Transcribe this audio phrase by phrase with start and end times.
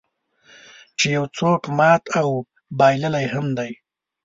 [0.97, 2.29] چې یو څوک مات او
[2.77, 3.71] بایللی هم دی.